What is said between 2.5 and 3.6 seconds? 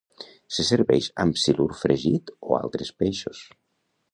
o altres peixos.